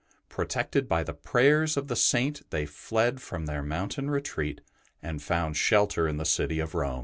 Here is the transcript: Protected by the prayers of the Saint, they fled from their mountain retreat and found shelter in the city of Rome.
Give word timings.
Protected 0.29 0.89
by 0.89 1.03
the 1.03 1.13
prayers 1.13 1.77
of 1.77 1.87
the 1.87 1.95
Saint, 1.95 2.49
they 2.49 2.65
fled 2.65 3.21
from 3.21 3.45
their 3.45 3.61
mountain 3.61 4.09
retreat 4.09 4.61
and 4.99 5.21
found 5.21 5.57
shelter 5.57 6.07
in 6.07 6.17
the 6.17 6.25
city 6.25 6.57
of 6.59 6.73
Rome. 6.73 6.99